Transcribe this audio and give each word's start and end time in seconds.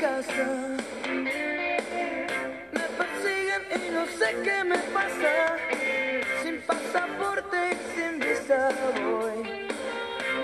Casa. 0.00 0.76
Me 2.72 2.80
persiguen 2.98 3.62
y 3.74 3.90
no 3.90 4.06
sé 4.06 4.36
qué 4.44 4.64
me 4.64 4.78
pasa. 4.94 5.56
Sin 6.42 6.60
pasaporte 6.62 7.56
y 7.72 7.76
sin 7.94 8.18
visa 8.18 8.70
voy. 9.02 9.66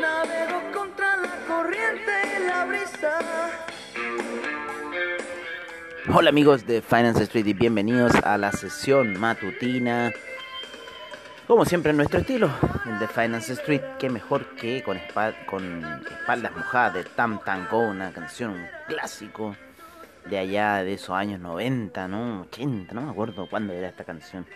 Navego 0.01 0.73
contra 0.73 1.16
la 1.16 1.37
corriente 1.46 2.12
y 2.37 2.46
la 2.46 2.65
brisa. 2.65 3.18
Hola 6.15 6.30
amigos 6.30 6.66
de 6.66 6.82
Finance 6.82 7.23
Street 7.24 7.46
y 7.46 7.52
bienvenidos 7.52 8.13
a 8.24 8.37
la 8.38 8.52
sesión 8.52 9.18
matutina. 9.18 10.13
Como 11.52 11.66
siempre 11.66 11.90
en 11.90 11.98
nuestro 11.98 12.20
estilo, 12.20 12.50
el 12.86 12.98
de 12.98 13.06
Finance 13.06 13.52
Street, 13.52 13.82
que 13.98 14.08
mejor 14.08 14.56
que 14.56 14.82
con, 14.82 14.96
espa- 14.96 15.34
con 15.45 15.84
espaldas 16.10 16.50
mojadas 16.56 16.95
de 16.95 17.04
Tam 17.04 17.40
Tango, 17.45 17.78
una 17.80 18.10
canción, 18.10 18.56
clásico 18.88 19.54
de 20.24 20.38
allá 20.38 20.82
de 20.82 20.95
esos 20.95 21.10
años 21.10 21.40
90, 21.40 22.08
¿no? 22.08 22.40
80, 22.45 22.95
no 22.95 23.02
me 23.02 23.10
acuerdo 23.10 23.50
cuándo 23.50 23.74
era 23.74 23.88
esta 23.88 24.02
canción, 24.02 24.46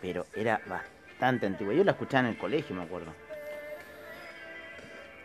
pero 0.00 0.24
era 0.34 0.62
bastante 0.66 1.44
antigua. 1.44 1.74
Yo 1.74 1.84
la 1.84 1.90
escuchaba 1.90 2.20
en 2.20 2.32
el 2.32 2.38
colegio, 2.38 2.74
me 2.74 2.84
acuerdo. 2.84 3.12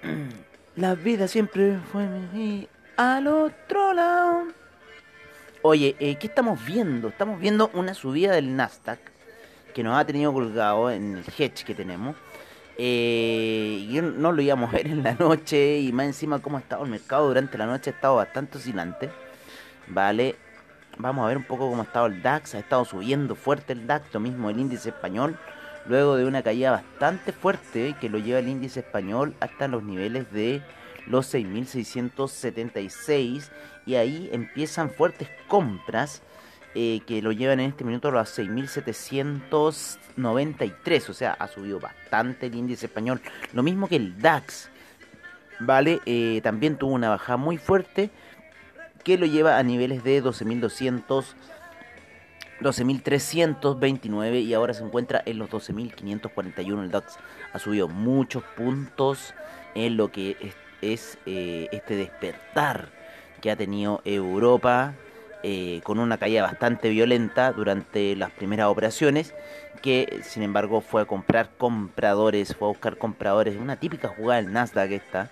La 0.76 0.96
vida 0.96 1.30
siempre 1.30 1.80
fue 1.94 2.08
mi- 2.34 2.68
al 2.98 3.28
otro 3.28 3.94
lado. 3.94 4.48
Oye, 5.62 5.96
eh, 5.98 6.18
¿qué 6.18 6.28
estamos 6.28 6.66
viendo? 6.66 7.08
Estamos 7.08 7.40
viendo 7.40 7.72
una 7.74 7.94
subida 7.94 8.34
del 8.34 8.54
Nasdaq 8.58 9.15
que 9.76 9.84
nos 9.84 9.96
ha 9.98 10.06
tenido 10.06 10.34
colgado 10.34 10.90
en 10.90 11.18
el 11.18 11.26
hedge 11.38 11.66
que 11.66 11.76
tenemos. 11.76 12.16
Eh, 12.78 13.86
y 13.90 14.00
no 14.02 14.32
lo 14.32 14.42
íbamos 14.42 14.74
a 14.74 14.78
ver 14.78 14.88
en 14.88 15.04
la 15.04 15.14
noche 15.14 15.80
y 15.80 15.92
más 15.92 16.06
encima 16.08 16.40
cómo 16.40 16.56
ha 16.58 16.62
estado 16.62 16.86
el 16.86 16.92
mercado 16.92 17.28
durante 17.28 17.58
la 17.58 17.66
noche 17.66 17.90
ha 17.90 17.94
estado 17.94 18.16
bastante 18.16 18.58
oscilante. 18.58 19.10
Vale, 19.88 20.38
vamos 20.98 21.26
a 21.26 21.28
ver 21.28 21.36
un 21.38 21.44
poco 21.44 21.70
cómo 21.70 21.82
ha 21.82 21.86
estado 21.86 22.06
el 22.06 22.24
DAX. 22.24 22.56
Ha 22.56 22.60
estado 22.60 22.86
subiendo 22.86 23.36
fuerte 23.36 23.74
el 23.74 23.86
DAX, 23.86 24.14
lo 24.14 24.22
mismo 24.22 24.50
el 24.50 24.58
índice 24.60 24.88
español. 24.90 25.38
Luego 25.88 26.16
de 26.16 26.26
una 26.26 26.42
caída 26.42 26.72
bastante 26.72 27.34
fuerte 27.34 27.96
que 28.00 28.10
lo 28.10 28.18
lleva 28.18 28.40
el 28.40 28.48
índice 28.48 28.80
español 28.80 29.36
hasta 29.42 29.68
los 29.68 29.84
niveles 29.84 30.32
de 30.32 30.62
los 31.06 31.34
6.676 31.34 33.50
y 33.86 33.96
ahí 33.96 34.30
empiezan 34.32 34.90
fuertes 34.90 35.28
compras 35.50 36.22
eh, 36.78 37.00
que 37.08 37.22
lo 37.22 37.32
llevan 37.32 37.62
en 37.62 37.70
este 37.70 37.86
minuto 37.86 38.10
a 38.10 38.12
los 38.12 38.38
6.793, 38.38 41.10
o 41.10 41.14
sea, 41.14 41.32
ha 41.32 41.48
subido 41.48 41.80
bastante 41.80 42.48
el 42.48 42.56
índice 42.56 42.88
español, 42.88 43.22
lo 43.54 43.64
mismo 43.64 43.88
que 43.88 43.96
el 43.96 44.22
DAX, 44.22 44.70
¿vale? 45.62 46.02
Eh, 46.06 46.42
también 46.44 46.78
tuvo 46.78 46.94
una 46.94 47.08
bajada 47.08 47.38
muy 47.38 47.58
fuerte 47.58 48.10
que 49.06 49.18
lo 49.18 49.26
lleva 49.26 49.58
a 49.58 49.64
niveles 49.64 50.04
de 50.04 50.22
12.200, 50.22 51.24
12.329 52.60 54.44
y 54.44 54.54
ahora 54.54 54.74
se 54.74 54.84
encuentra 54.84 55.24
en 55.26 55.38
los 55.38 55.50
12.541 55.50 56.84
el 56.84 56.92
DAX. 56.92 57.18
Ha 57.54 57.60
subido 57.60 57.88
muchos 57.88 58.44
puntos 58.58 59.34
en 59.76 59.96
lo 59.96 60.12
que 60.12 60.36
es, 60.82 61.18
eh, 61.26 61.70
este 61.72 61.96
despertar 61.96 62.90
que 63.40 63.50
ha 63.50 63.56
tenido 63.56 64.02
Europa 64.04 64.94
eh, 65.48 65.82
con 65.84 66.00
una 66.00 66.18
caída 66.18 66.42
bastante 66.42 66.90
violenta 66.90 67.52
durante 67.52 68.16
las 68.16 68.32
primeras 68.32 68.68
operaciones 68.68 69.36
que 69.86 70.22
sin 70.24 70.42
embargo 70.42 70.82
fue 70.82 71.04
a 71.04 71.06
comprar 71.06 71.52
compradores, 71.60 72.56
fue 72.56 72.68
a 72.68 72.70
buscar 72.70 72.98
compradores, 72.98 73.56
una 73.56 73.76
típica 73.76 74.08
jugada 74.08 74.42
del 74.42 74.52
Nasdaq 74.52 74.92
esta, 74.92 75.30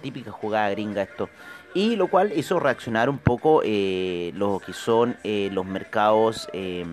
típica 0.00 0.30
jugada 0.30 0.70
gringa 0.70 1.02
esto, 1.02 1.28
y 1.74 1.96
lo 1.96 2.06
cual 2.06 2.32
hizo 2.36 2.60
reaccionar 2.60 3.10
un 3.10 3.18
poco 3.18 3.62
eh, 3.64 4.30
lo 4.36 4.60
que 4.64 4.72
son 4.72 5.16
eh, 5.24 5.50
los 5.52 5.66
mercados 5.66 6.48
eh, 6.52 6.86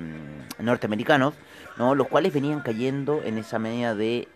norteamericanos, 0.57 1.35
¿no? 1.77 1.93
los 1.93 2.07
cuales 2.07 2.33
venían 2.33 2.61
cayendo 2.61 3.21
en 3.23 3.37
esa 3.37 3.59
media 3.59 3.93
de 3.93 4.27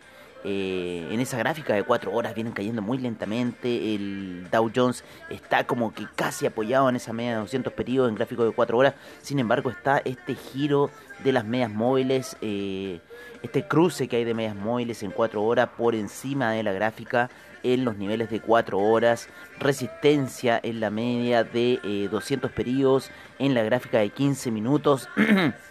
eh, 0.44 1.08
en 1.12 1.20
esa 1.20 1.38
gráfica 1.38 1.74
de 1.74 1.84
4 1.84 2.12
horas 2.12 2.36
vienen 2.36 2.54
cayendo 2.54 2.82
muy 2.82 2.98
lentamente. 2.98 3.96
El 3.96 4.48
Dow 4.52 4.72
Jones 4.74 5.04
está 5.30 5.66
como 5.66 5.94
que 5.94 6.06
casi 6.16 6.46
apoyado 6.46 6.90
en 6.90 6.96
esa 6.96 7.14
media 7.14 7.32
de 7.32 7.38
200 7.40 7.74
periodos 7.74 8.10
en 8.10 8.16
gráfico 8.16 8.46
de 8.46 8.52
4 8.52 8.78
horas. 8.78 8.94
Sin 9.22 9.40
embargo, 9.40 9.70
está 9.70 10.02
este 10.06 10.36
giro 10.36 10.90
de 11.24 11.32
las 11.32 11.46
medias 11.46 11.72
móviles, 11.72 12.38
eh, 12.42 13.00
este 13.42 13.68
cruce 13.68 14.08
que 14.08 14.18
hay 14.18 14.24
de 14.24 14.34
medias 14.34 14.56
móviles 14.56 15.04
en 15.04 15.12
4 15.12 15.44
horas 15.44 15.70
por 15.78 15.96
encima 15.96 16.52
de 16.52 16.64
la 16.64 16.72
gráfica 16.72 17.30
en 17.64 17.84
los 17.84 17.98
niveles 17.98 18.30
de 18.30 18.40
4 18.40 18.78
horas. 18.78 19.30
Resistencia 19.60 20.60
en 20.62 20.80
la 20.80 20.90
media 20.90 21.44
de 21.44 21.80
eh, 21.84 22.08
200 22.12 22.52
periodos 22.52 23.10
en 23.40 23.54
la 23.54 23.64
gráfica 23.64 24.00
de 24.00 24.10
15 24.10 24.52
minutos. 24.52 25.10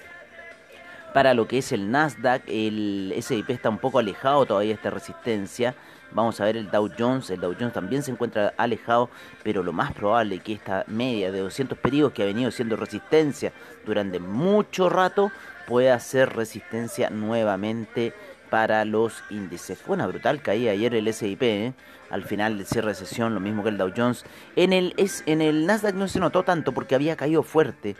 para 1.16 1.32
lo 1.32 1.49
que 1.49 1.56
es 1.56 1.72
el 1.72 1.91
Nasdaq, 1.91 2.43
el 2.47 3.10
S&P 3.16 3.50
está 3.50 3.71
un 3.71 3.78
poco 3.78 3.99
alejado 3.99 4.44
todavía 4.44 4.69
de 4.69 4.75
esta 4.75 4.91
resistencia. 4.91 5.75
Vamos 6.12 6.38
a 6.43 6.44
ver 6.44 6.59
el 6.59 6.71
Dow 6.71 6.91
Jones, 6.99 7.31
el 7.31 7.41
Dow 7.41 7.54
Jones 7.59 7.72
también 7.72 8.03
se 8.03 8.10
encuentra 8.10 8.53
alejado, 8.59 9.09
pero 9.43 9.62
lo 9.62 9.72
más 9.72 9.94
probable 9.94 10.34
es 10.34 10.43
que 10.43 10.53
esta 10.53 10.84
media 10.88 11.32
de 11.32 11.41
200 11.41 11.78
periodos 11.78 12.12
que 12.12 12.22
ha 12.22 12.26
venido 12.26 12.50
siendo 12.50 12.76
resistencia 12.76 13.55
durante 13.87 14.19
mucho 14.19 14.91
rato 14.91 15.32
pueda 15.66 15.99
ser 16.00 16.37
resistencia 16.37 17.09
nuevamente 17.09 18.12
para 18.50 18.84
los 18.84 19.25
índices. 19.31 19.78
Fue 19.78 19.97
una 19.97 20.06
brutal 20.06 20.43
caída 20.43 20.72
ayer 20.72 20.94
el 20.94 21.09
S&P, 21.09 21.66
¿eh? 21.66 21.72
al 22.10 22.25
final 22.25 22.59
del 22.59 22.66
cierre 22.66 22.88
de 22.88 22.94
sesión, 22.94 23.32
lo 23.32 23.41
mismo 23.41 23.62
que 23.62 23.71
el 23.71 23.78
Dow 23.78 23.91
Jones. 23.97 24.26
En 24.55 24.75
el, 24.75 24.94
en 25.25 25.41
el 25.41 25.65
Nasdaq 25.65 25.94
no 25.94 26.09
se 26.09 26.21
notó 26.21 26.43
tanto 26.43 26.72
porque 26.72 26.94
había 26.94 27.16
caído 27.16 27.43
fuerte 27.43 27.97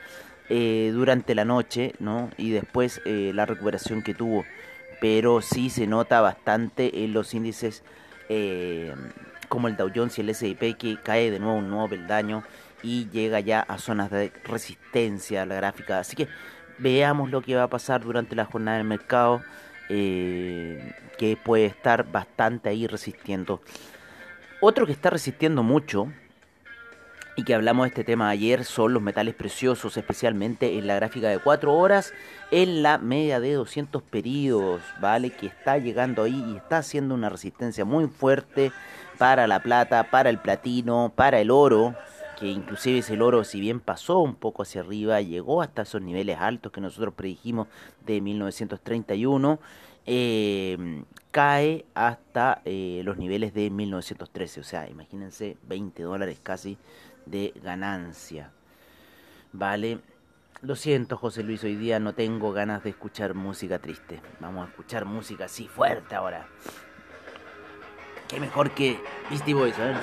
eh, 0.49 0.91
durante 0.93 1.35
la 1.35 1.45
noche, 1.45 1.95
¿no? 1.99 2.31
Y 2.37 2.51
después 2.51 3.01
eh, 3.05 3.33
la 3.35 3.47
recuperación 3.47 4.03
que 4.03 4.15
tuvo. 4.15 4.45
Pero 5.01 5.43
sí 5.43 5.71
se 5.71 5.87
nota 5.87 6.21
bastante 6.21 7.05
en 7.05 7.13
los 7.13 7.35
índices 7.35 7.83
eh, 8.29 8.95
como 9.49 9.69
el 9.69 9.77
Dow 9.77 9.91
Jones 9.95 10.19
y 10.19 10.21
el 10.23 10.31
S&P 10.31 10.75
que 10.75 10.99
cae 11.03 11.31
de 11.31 11.39
nuevo 11.39 11.59
un 11.59 11.71
nuevo 11.71 11.89
peldaño 11.89 12.45
y 12.83 13.09
llega 13.11 13.41
ya 13.41 13.61
a 13.61 13.79
zonas 13.79 14.11
de 14.11 14.33
resistencia 14.45 15.43
a 15.43 15.47
la 15.47 15.57
gráfica. 15.57 15.99
Así 15.99 16.17
que 16.17 16.29
veamos 16.79 17.31
lo 17.31 17.43
que 17.43 17.57
va 17.57 17.65
a 17.65 17.71
pasar 17.71 18.03
durante 18.03 18.37
la 18.37 18.45
jornada 18.45 18.79
del 18.79 18.87
mercado, 18.87 19.43
que 19.89 21.39
puede 21.45 21.67
estar 21.67 22.11
bastante 22.11 22.69
ahí 22.69 22.87
resistiendo. 22.87 23.61
Otro 24.61 24.87
que 24.87 24.93
está 24.93 25.11
resistiendo 25.11 25.63
mucho 25.63 26.13
y 27.37 27.45
que 27.45 27.55
hablamos 27.55 27.85
de 27.85 27.89
este 27.89 28.05
tema 28.05 28.31
ayer 28.31 28.65
son 28.65 28.95
los 28.95 29.03
metales 29.03 29.35
preciosos, 29.35 29.97
especialmente 29.99 30.79
en 30.79 30.87
la 30.87 30.97
gráfica 30.97 31.29
de 31.29 31.39
4 31.39 31.73
horas, 31.75 32.15
en 32.51 32.83
la 32.83 32.97
media 32.97 33.41
de 33.41 33.53
200 33.53 34.03
periodos, 34.03 34.81
¿vale? 35.01 35.31
Que 35.31 35.47
está 35.47 35.77
llegando 35.77 36.23
ahí 36.23 36.43
y 36.49 36.57
está 36.57 36.79
haciendo 36.79 37.15
una 37.15 37.29
resistencia 37.29 37.85
muy 37.85 38.07
fuerte 38.07 38.73
para 39.19 39.47
la 39.47 39.63
plata, 39.63 40.11
para 40.11 40.31
el 40.31 40.39
platino, 40.39 41.13
para 41.15 41.39
el 41.39 41.51
oro, 41.51 41.95
que 42.39 42.47
inclusive 42.47 42.99
ese 42.99 43.15
el 43.15 43.23
oro, 43.23 43.45
si 43.45 43.61
bien 43.61 43.81
pasó 43.81 44.21
un 44.21 44.35
poco 44.35 44.63
hacia 44.63 44.81
arriba, 44.81 45.21
llegó 45.21 45.61
hasta 45.61 45.83
esos 45.83 46.01
niveles 46.01 46.39
altos 46.41 46.73
que 46.73 46.81
nosotros 46.81 47.13
predijimos 47.13 47.69
de 48.07 48.23
1931, 48.23 49.59
eh, 50.07 51.03
cae 51.33 51.85
hasta 51.95 52.63
eh, 52.65 53.03
los 53.05 53.19
niveles 53.19 53.53
de 53.53 53.69
1913, 53.69 54.61
o 54.61 54.65
sea, 54.65 54.89
imagínense 54.89 55.59
20 55.67 56.03
dólares 56.03 56.41
casi 56.43 56.79
de 57.27 57.53
ganancia. 57.63 58.51
Vale. 59.53 60.01
Lo 60.63 60.75
siento, 60.75 61.19
José 61.19 61.43
Luis, 61.43 61.63
hoy 61.65 61.77
día 61.77 62.01
no 62.01 62.15
tengo 62.15 62.53
ganas 62.53 62.83
de 62.83 62.91
escuchar 62.91 63.35
música 63.35 63.79
triste. 63.79 64.23
Vamos 64.41 64.67
a 64.67 64.71
escuchar 64.71 65.05
música 65.05 65.45
así 65.45 65.69
fuerte 65.69 66.15
ahora. 66.15 66.49
Qué 68.27 68.41
mejor 68.41 68.71
que 68.71 68.99
Beastie 69.31 69.55
Boys, 69.55 69.77
ver. 69.77 69.97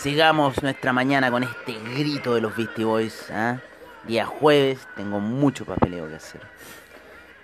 sigamos 0.00 0.62
nuestra 0.62 0.94
mañana 0.94 1.30
con 1.30 1.42
este 1.42 1.74
grito 1.94 2.34
de 2.34 2.40
los 2.40 2.56
Beastie 2.56 2.84
Boys. 2.84 3.30
¿ah? 3.30 3.58
Día 4.06 4.24
jueves, 4.24 4.88
tengo 4.96 5.20
mucho 5.20 5.66
papeleo 5.66 6.08
que 6.08 6.14
hacer. 6.14 6.40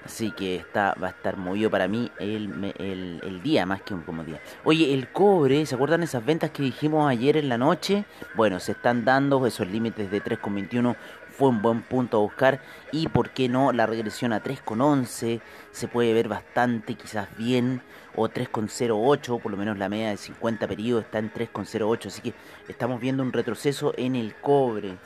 Así 0.07 0.31
que 0.31 0.55
está, 0.55 0.95
va 1.03 1.09
a 1.09 1.11
estar 1.11 1.37
movido 1.37 1.69
para 1.69 1.89
mí 1.89 2.13
el, 2.21 2.73
el, 2.79 3.21
el, 3.25 3.43
día 3.43 3.67
más 3.67 3.83
que 3.83 3.93
un 3.93 4.03
como 4.03 4.23
día. 4.23 4.41
Oye, 4.63 4.95
el 4.95 5.09
cobre, 5.11 5.67
¿se 5.67 5.75
acuerdan 5.75 6.05
esas 6.05 6.25
ventas 6.25 6.51
que 6.51 6.63
dijimos 6.63 7.11
ayer 7.11 7.37
en 7.37 7.49
la 7.49 7.59
noche? 7.59 8.05
Bueno, 8.37 8.61
se 8.61 8.71
están 8.71 9.05
dando 9.05 9.45
esos 9.49 9.67
límites 9.67 10.09
de 10.09 10.23
3,21 10.23 10.95
fue 11.37 11.49
un 11.49 11.61
buen 11.61 11.83
punto 11.83 12.19
a 12.19 12.21
buscar. 12.21 12.61
Y 12.93 13.09
por 13.09 13.31
qué 13.31 13.49
no 13.49 13.73
la 13.73 13.87
regresión 13.87 14.33
a 14.33 14.45
3,11 14.45 15.41
se 15.73 15.89
puede 15.89 16.15
ver 16.15 16.29
bastante 16.29 16.95
quizás 16.95 17.29
bien. 17.37 17.83
O 18.15 18.29
3,08 18.29 19.41
por 19.41 19.51
lo 19.51 19.59
menos 19.59 19.77
la 19.77 19.89
media 19.89 20.11
de 20.11 20.19
50 20.19 20.69
periodos 20.69 21.05
está 21.05 21.19
en 21.19 21.33
3,08 21.33 22.07
así 22.07 22.23
que 22.23 22.33
estamos 22.69 23.01
viendo 23.01 23.25
un 23.25 23.33
retroceso 23.33 23.93
en 23.99 24.17
el 24.17 24.35
cobre 24.37 24.97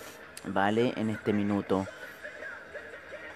vale 0.46 0.92
en 0.96 1.10
este 1.10 1.32
minuto 1.32 1.88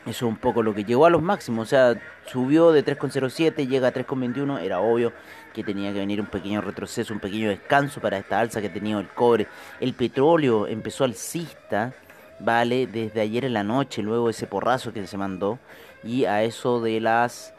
eso 0.06 0.27
es 0.27 0.31
un 0.31 0.37
poco 0.37 0.62
lo 0.62 0.75
que 0.75 0.85
llegó 0.85 1.06
a 1.06 1.11
los 1.11 1.23
máximos, 1.23 1.69
o 1.69 1.71
sea, 1.71 2.01
subió 2.27 2.73
de 2.73 2.85
3,07, 2.85 3.67
llega 3.67 3.89
a 3.89 3.93
3,21, 3.93 4.61
era 4.61 4.81
obvio 4.81 5.12
que 5.55 5.65
tenía 5.65 5.93
que 5.93 6.01
venir 6.01 6.21
un 6.21 6.27
pequeño 6.27 6.61
retroceso, 6.61 7.15
un 7.15 7.21
pequeño 7.21 7.49
descanso 7.49 8.01
para 8.01 8.19
esta 8.19 8.39
alza 8.39 8.61
que 8.61 8.67
ha 8.67 8.73
tenido 8.73 9.01
el 9.01 9.09
cobre. 9.09 9.47
El 9.81 9.95
petróleo 9.95 10.67
empezó 10.67 11.05
alcista, 11.05 11.95
vale, 12.39 12.87
desde 12.87 13.23
ayer 13.23 13.47
en 13.47 13.55
la 13.55 13.65
noche, 13.65 14.03
luego 14.03 14.29
ese 14.29 14.47
porrazo 14.47 14.93
que 14.93 15.06
se 15.06 15.17
mandó, 15.17 15.59
y 16.03 16.27
a 16.27 16.43
eso 16.43 16.83
de 16.83 17.01
las, 17.01 17.55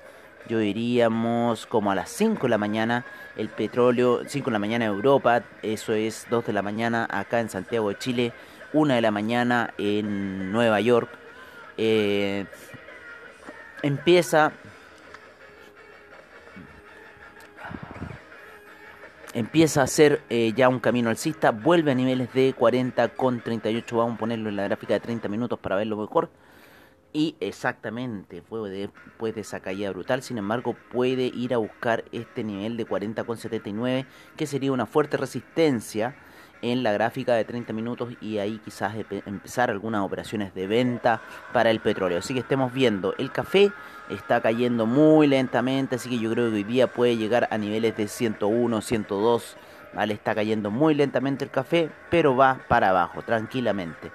yo 0.48 0.60
diríamos, 0.60 1.66
como 1.66 1.92
a 1.92 1.96
las 1.96 2.12
5 2.12 2.44
de 2.44 2.50
la 2.50 2.60
mañana, 2.60 3.06
el 3.38 3.50
petróleo, 3.50 4.22
5 4.28 4.46
de 4.46 4.52
la 4.52 4.60
mañana 4.60 4.86
en 4.86 4.92
Europa, 4.92 5.42
eso 5.64 5.94
es 5.94 6.28
2 6.30 6.46
de 6.46 6.54
la 6.54 6.62
mañana 6.62 7.08
acá 7.10 7.40
en 7.40 7.50
Santiago 7.50 7.90
de 7.90 7.98
Chile, 7.98 8.34
1 8.74 8.94
de 8.94 9.02
la 9.02 9.12
mañana 9.12 9.74
en 9.80 10.52
Nueva 10.52 10.80
York, 10.82 11.10
eh, 11.78 12.46
empieza 13.82 14.54
empieza 19.36 19.84
a 19.84 19.88
ser 19.88 20.22
eh, 20.30 20.54
ya 20.56 20.70
un 20.70 20.80
camino 20.80 21.10
alcista, 21.10 21.52
vuelve 21.52 21.92
a 21.92 21.96
niveles 21.96 22.34
de 22.34 22.54
40 22.54 23.10
con 23.10 23.42
38, 23.42 23.98
vamos 23.98 24.16
a 24.16 24.18
ponerlo 24.18 24.48
en 24.48 24.56
la 24.56 24.64
gráfica 24.64 24.94
de 24.94 25.02
30 25.02 25.28
minutos 25.28 25.60
para 25.60 25.76
verlo 25.76 25.98
mejor. 25.98 26.30
Y 27.12 27.36
exactamente, 27.40 28.42
después 28.42 29.36
de 29.36 29.42
esa 29.42 29.60
caída 29.60 29.90
brutal, 29.92 30.22
sin 30.22 30.38
embargo, 30.38 30.76
puede 30.92 31.26
ir 31.26 31.54
a 31.54 31.58
buscar 31.58 32.06
este 32.12 32.44
nivel 32.44 32.76
de 32.76 32.86
40 32.86 33.24
con 33.26 33.38
79, 33.38 34.06
que 34.36 34.48
sería 34.48 34.72
una 34.72 34.86
fuerte 34.86 35.16
resistencia 35.18 36.16
en 36.62 36.84
la 36.84 36.92
gráfica 36.92 37.34
de 37.36 37.46
30 37.46 37.74
minutos 37.74 38.14
y 38.22 38.38
ahí 38.38 38.60
quizás 38.64 38.96
empezar 39.26 39.70
algunas 39.70 40.02
operaciones 40.02 40.54
de 40.54 40.68
venta 40.68 41.22
para 41.54 41.70
el 41.70 41.80
petróleo. 41.80 42.20
Así 42.20 42.34
que 42.34 42.40
estemos 42.40 42.74
viendo, 42.74 43.14
el 43.18 43.32
café 43.32 43.72
está 44.10 44.42
cayendo 44.42 44.86
muy 44.86 45.28
lentamente, 45.28 45.96
así 45.96 46.10
que 46.10 46.20
yo 46.20 46.32
creo 46.32 46.50
que 46.50 46.58
hoy 46.58 46.64
día 46.64 46.88
puede 46.88 47.18
llegar 47.18 47.48
a 47.52 47.58
niveles 47.58 47.96
de 47.98 48.08
101, 48.08 48.82
102, 48.82 49.58
¿vale? 49.94 50.14
Está 50.14 50.36
cayendo 50.36 50.72
muy 50.72 50.94
lentamente 50.96 51.44
el 51.44 51.52
café, 51.52 51.90
pero 52.10 52.36
va 52.36 52.60
para 52.68 52.90
abajo, 52.90 53.22
tranquilamente. 53.22 54.12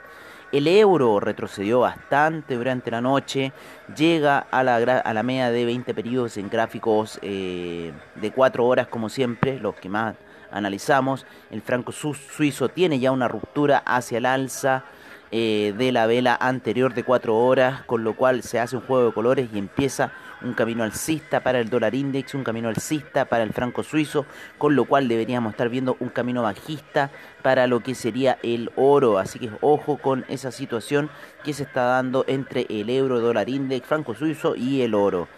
El 0.52 0.66
euro 0.66 1.20
retrocedió 1.20 1.81
bastante 1.81 2.56
durante 2.56 2.90
la 2.90 3.00
noche, 3.00 3.52
llega 3.96 4.38
a 4.38 4.64
la, 4.64 4.76
a 4.76 5.14
la 5.14 5.22
media 5.22 5.50
de 5.52 5.64
20 5.64 5.94
periodos 5.94 6.36
en 6.38 6.50
gráficos 6.50 7.20
eh, 7.22 7.93
de 8.16 8.32
4 8.32 8.66
horas 8.66 8.88
como 8.88 9.08
siempre, 9.08 9.60
los 9.60 9.76
que 9.76 9.88
más 9.88 10.16
analizamos. 10.50 11.26
El 11.50 11.62
franco 11.62 11.93
suizo 11.93 12.69
tiene 12.69 12.99
ya 12.99 13.12
una 13.12 13.29
ruptura 13.29 13.82
hacia 13.85 14.19
el 14.19 14.26
alza 14.26 14.85
eh, 15.32 15.75
de 15.79 15.93
la 15.93 16.06
vela 16.06 16.37
anterior 16.41 16.93
de 16.93 17.05
4 17.05 17.37
horas, 17.37 17.82
con 17.85 18.02
lo 18.02 18.14
cual 18.17 18.43
se 18.43 18.58
hace 18.58 18.75
un 18.76 18.82
juego 18.82 19.06
de 19.06 19.12
colores 19.12 19.49
y 19.52 19.58
empieza 19.58 20.11
un 20.43 20.55
camino 20.55 20.82
alcista 20.82 21.41
para 21.41 21.61
el 21.61 21.70
dólar 21.70 21.94
index, 21.94 22.35
un 22.35 22.43
camino 22.43 22.69
alcista 22.69 23.26
para 23.26 23.44
el 23.44 23.52
franco 23.52 23.85
suizo, 23.85 24.26
con 24.58 24.75
lo 24.75 24.87
cual 24.87 25.06
deberíamos 25.06 25.52
estar 25.52 25.69
viendo 25.69 25.97
un 26.00 26.08
camino 26.08 26.43
bajista 26.43 27.11
para 27.43 27.69
lo 27.69 27.81
que 27.81 27.94
sería 27.94 28.38
el 28.43 28.73
oro. 28.75 29.19
Así 29.19 29.38
que 29.38 29.50
ojo 29.61 29.99
con 29.99 30.25
esa 30.29 30.50
situación 30.50 31.11
que 31.44 31.53
se 31.53 31.62
está 31.62 31.82
dando 31.85 32.25
entre 32.26 32.67
el 32.69 32.91
euro, 32.91 33.20
dólar 33.20 33.49
index, 33.49 33.87
franco 33.87 34.14
suizo 34.14 34.56
y 34.56 34.82
el 34.82 34.94
oro. 34.94 35.29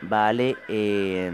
Vale, 0.00 0.56
eh, 0.68 1.30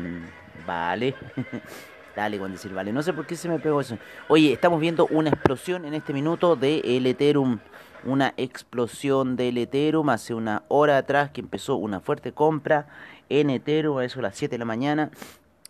vale. 0.67 1.15
Dale 2.14 2.38
con 2.38 2.53
decir, 2.53 2.73
vale. 2.73 2.93
No 2.93 3.03
sé 3.03 3.12
por 3.12 3.26
qué 3.26 3.37
se 3.37 3.49
me 3.49 3.59
pegó 3.59 3.81
eso. 3.81 3.99
Oye, 4.29 4.53
estamos 4.53 4.81
viendo 4.81 5.06
una 5.06 5.31
explosión 5.31 5.85
en 5.85 5.94
este 5.94 6.12
minuto 6.12 6.56
de 6.56 6.82
Ethereum. 6.85 7.59
Una 8.05 8.35
explosión 8.37 9.37
del 9.37 9.59
Ethereum 9.59 10.09
hace 10.11 10.35
una 10.35 10.64
hora 10.69 10.99
atrás 10.99 11.31
que 11.31 11.41
empezó 11.41 11.76
una 11.76 12.00
fuerte 12.00 12.32
compra 12.32 12.87
en 13.29 13.49
Ethereum 13.49 13.99
a 13.99 14.05
eso 14.05 14.19
a 14.19 14.23
las 14.23 14.37
7 14.37 14.55
de 14.55 14.59
la 14.59 14.64
mañana. 14.64 15.11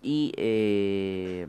Y, 0.02 0.32
eh, 0.36 1.46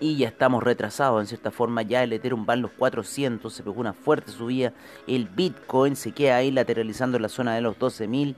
y 0.00 0.16
ya 0.16 0.28
estamos 0.28 0.62
retrasados 0.64 1.20
en 1.20 1.26
cierta 1.28 1.52
forma. 1.52 1.82
Ya 1.82 2.02
el 2.02 2.12
Ethereum 2.12 2.44
va 2.48 2.54
en 2.54 2.62
los 2.62 2.72
400. 2.72 3.52
Se 3.52 3.62
pegó 3.62 3.80
una 3.80 3.92
fuerte 3.92 4.32
subida. 4.32 4.72
El 5.06 5.28
Bitcoin 5.28 5.94
se 5.94 6.10
queda 6.10 6.36
ahí 6.36 6.50
lateralizando 6.50 7.18
en 7.18 7.22
la 7.22 7.28
zona 7.28 7.54
de 7.54 7.60
los 7.60 7.78
12.000 7.78 8.34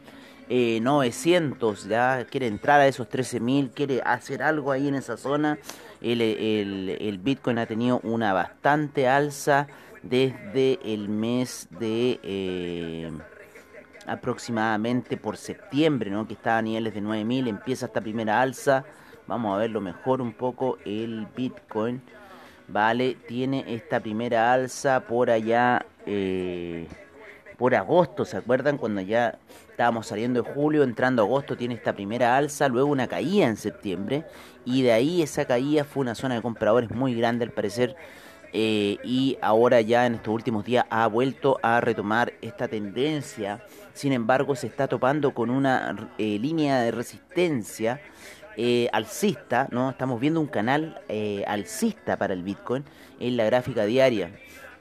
eh, 0.52 0.81
900, 0.82 1.85
ya 1.85 2.26
quiere 2.29 2.49
entrar 2.49 2.81
a 2.81 2.88
esos 2.88 3.08
13.000, 3.08 3.70
quiere 3.73 4.02
hacer 4.05 4.43
algo 4.43 4.73
ahí 4.73 4.88
en 4.88 4.97
esa 4.97 5.17
zona. 5.17 5.58
El, 6.00 6.20
el, 6.20 7.19
Bitcoin 7.19 7.58
ha 7.58 7.67
tenido 7.67 8.00
una 8.02 8.32
bastante 8.32 9.06
alza 9.06 9.69
desde 10.02 10.81
el 10.82 11.08
mes 11.08 11.69
de 11.79 12.19
eh, 12.25 13.12
aproximadamente 14.06 15.17
por 15.17 15.37
septiembre, 15.37 16.11
¿no? 16.11 16.26
que 16.26 16.35
estaba 16.35 16.58
a 16.58 16.62
niveles 16.62 16.94
de 16.94 17.00
9.000, 17.00 17.49
empieza 17.49 17.87
esta 17.87 18.00
primera 18.00 18.41
alza. 18.41 18.85
Vamos 19.29 19.55
a 19.55 19.58
verlo 19.58 19.81
mejor 19.81 20.20
un 20.20 20.32
poco 20.32 20.79
el 20.85 21.29
Bitcoin. 21.37 22.03
Vale, 22.67 23.17
tiene 23.29 23.64
esta 23.69 24.00
primera 24.00 24.53
alza 24.53 24.99
por 25.06 25.31
allá. 25.31 25.87
Eh, 26.06 26.88
por 27.61 27.75
agosto, 27.75 28.25
¿se 28.25 28.39
acuerdan? 28.39 28.79
Cuando 28.79 29.03
ya 29.03 29.39
estábamos 29.69 30.07
saliendo 30.07 30.43
de 30.43 30.51
julio, 30.51 30.83
entrando 30.83 31.21
agosto, 31.21 31.59
tiene 31.59 31.75
esta 31.75 31.93
primera 31.93 32.39
alza, 32.39 32.69
luego 32.69 32.89
una 32.89 33.07
caída 33.07 33.46
en 33.49 33.58
septiembre, 33.58 34.25
y 34.65 34.81
de 34.81 34.93
ahí 34.93 35.20
esa 35.20 35.44
caída 35.44 35.84
fue 35.84 36.01
una 36.01 36.15
zona 36.15 36.37
de 36.37 36.41
compradores 36.41 36.91
muy 36.91 37.15
grande 37.15 37.44
al 37.44 37.51
parecer, 37.51 37.96
eh, 38.55 38.96
y 39.05 39.37
ahora 39.43 39.82
ya 39.82 40.06
en 40.06 40.15
estos 40.15 40.32
últimos 40.32 40.65
días 40.65 40.87
ha 40.89 41.06
vuelto 41.06 41.58
a 41.63 41.82
retomar 41.82 42.32
esta 42.41 42.67
tendencia, 42.67 43.63
sin 43.93 44.15
embargo 44.15 44.56
se 44.56 44.67
está 44.67 44.89
topando 44.89 45.34
con 45.34 45.51
una 45.51 46.15
eh, 46.17 46.39
línea 46.41 46.81
de 46.81 46.93
resistencia. 46.93 48.01
Eh, 48.56 48.89
alcista, 48.93 49.69
¿no? 49.70 49.91
Estamos 49.91 50.20
viendo 50.20 50.41
un 50.41 50.49
canal 50.49 51.01
alcista 51.46 52.19
para 52.19 52.34
el 52.34 52.43
Bitcoin 52.43 52.84
en 53.19 53.37
la 53.39 53.44
gráfica 53.44 53.84
diaria. 53.87 54.32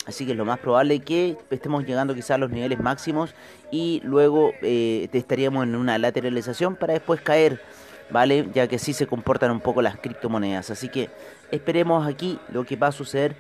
Así 0.10 0.26
que 0.26 0.32
es 0.32 0.38
lo 0.38 0.44
más 0.44 0.58
probable 0.58 1.00
que 1.02 1.38
estemos 1.52 1.86
llegando 1.86 2.16
quizás 2.16 2.32
a 2.32 2.38
los 2.40 2.50
niveles 2.50 2.80
máximos 2.80 3.36
y 3.72 4.02
luego 4.04 4.52
eh, 4.64 5.08
estaríamos 5.14 5.64
en 5.66 5.76
una 5.76 6.00
lateralización 6.00 6.76
para 6.76 6.94
después 6.94 7.22
caer, 7.22 7.62
¿vale? 8.10 8.50
Ya 8.52 8.68
que 8.68 8.78
así 8.78 8.94
se 8.94 9.06
comportan 9.06 9.52
un 9.52 9.60
poco 9.60 9.84
las 9.84 9.98
criptomonedas. 10.00 10.72
Así 10.72 10.90
que 10.90 11.12
esperemos 11.52 12.08
aquí 12.08 12.40
lo 12.52 12.66
que 12.66 12.76
va 12.76 12.88
a 12.88 12.92
suceder 12.92 13.36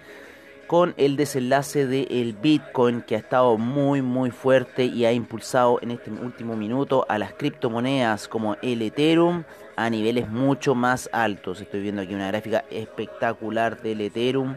con 0.67 0.93
el 0.97 1.17
desenlace 1.17 1.87
del 1.87 2.33
Bitcoin 2.33 3.01
que 3.01 3.15
ha 3.15 3.17
estado 3.17 3.57
muy 3.57 4.03
muy 4.03 4.29
fuerte 4.29 4.85
y 4.85 5.05
ha 5.05 5.11
impulsado 5.11 5.79
en 5.81 5.89
este 5.89 6.11
último 6.11 6.55
minuto 6.55 7.07
a 7.09 7.17
las 7.17 7.33
criptomonedas 7.33 8.27
como 8.27 8.57
el 8.61 8.83
Ethereum 8.83 9.43
a 9.75 9.89
niveles 9.89 10.29
mucho 10.29 10.75
más 10.75 11.09
altos. 11.11 11.61
Estoy 11.61 11.81
viendo 11.81 12.03
aquí 12.03 12.13
una 12.13 12.27
gráfica 12.27 12.63
espectacular 12.69 13.81
del 13.81 14.01
Ethereum. 14.01 14.55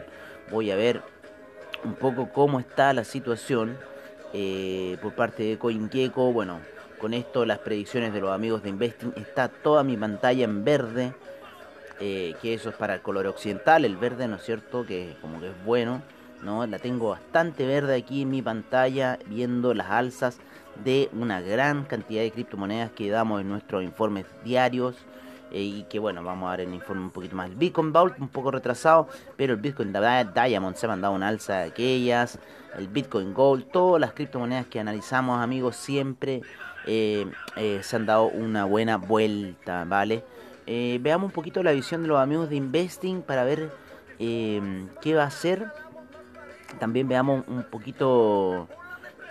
Voy 0.51 0.69
a 0.69 0.75
ver 0.75 1.12
un 1.83 1.95
poco 1.95 2.29
cómo 2.29 2.59
está 2.59 2.93
la 2.93 3.03
situación 3.03 3.77
eh, 4.33 4.97
por 5.01 5.13
parte 5.13 5.43
de 5.43 5.57
CoinGecko. 5.57 6.31
Bueno, 6.31 6.59
con 6.99 7.13
esto 7.13 7.45
las 7.45 7.59
predicciones 7.59 8.13
de 8.13 8.21
los 8.21 8.31
amigos 8.31 8.63
de 8.63 8.69
Investing. 8.69 9.13
Está 9.15 9.49
toda 9.49 9.83
mi 9.83 9.97
pantalla 9.97 10.45
en 10.45 10.63
verde, 10.63 11.13
eh, 11.99 12.35
que 12.41 12.53
eso 12.53 12.69
es 12.69 12.75
para 12.75 12.95
el 12.95 13.01
color 13.01 13.27
occidental, 13.27 13.85
el 13.85 13.97
verde, 13.97 14.27
¿no 14.27 14.37
es 14.37 14.43
cierto? 14.43 14.85
Que 14.85 15.15
como 15.21 15.39
que 15.39 15.47
es 15.47 15.65
bueno, 15.65 16.01
¿no? 16.41 16.65
La 16.65 16.79
tengo 16.79 17.09
bastante 17.09 17.67
verde 17.67 17.95
aquí 17.95 18.21
en 18.21 18.29
mi 18.29 18.41
pantalla, 18.41 19.19
viendo 19.27 19.73
las 19.73 19.89
alzas 19.89 20.37
de 20.83 21.09
una 21.13 21.41
gran 21.41 21.83
cantidad 21.83 22.21
de 22.21 22.31
criptomonedas 22.31 22.91
que 22.91 23.09
damos 23.09 23.41
en 23.41 23.49
nuestros 23.49 23.83
informes 23.83 24.25
diarios. 24.43 24.95
Eh, 25.53 25.61
y 25.61 25.83
que 25.83 25.99
bueno, 25.99 26.23
vamos 26.23 26.47
a 26.47 26.57
ver 26.57 26.67
el 26.67 26.73
informe 26.73 27.03
un 27.03 27.11
poquito 27.11 27.35
más. 27.35 27.49
El 27.49 27.55
Bitcoin 27.55 27.93
Vault 27.93 28.19
un 28.19 28.27
poco 28.27 28.51
retrasado, 28.51 29.07
pero 29.37 29.53
el 29.53 29.59
Bitcoin 29.59 29.93
Diamond 29.93 30.75
se 30.75 30.85
ha 30.85 30.89
mandado 30.89 31.13
una 31.13 31.27
alza 31.29 31.59
de 31.59 31.63
aquellas, 31.65 32.39
el 32.77 32.87
Bitcoin 32.87 33.33
Gold, 33.33 33.71
todas 33.71 34.01
las 34.01 34.13
criptomonedas 34.13 34.65
que 34.65 34.79
analizamos 34.79 35.41
amigos 35.41 35.75
siempre 35.75 36.41
eh, 36.85 37.25
eh, 37.55 37.79
se 37.81 37.95
han 37.95 38.05
dado 38.05 38.25
una 38.25 38.65
buena 38.65 38.97
vuelta, 38.97 39.85
¿vale? 39.85 40.23
veamos 40.65 41.27
un 41.27 41.31
poquito 41.31 41.61
la 41.61 41.73
visión 41.73 42.03
de 42.03 42.07
los 42.07 42.19
amigos 42.19 42.49
de 42.49 42.55
Investing 42.55 43.21
para 43.21 43.43
ver 43.43 43.69
eh, 44.19 44.87
qué 45.01 45.13
va 45.13 45.23
a 45.23 45.27
hacer. 45.27 45.71
También 46.79 47.07
veamos 47.07 47.43
un 47.47 47.63
poquito 47.63 48.67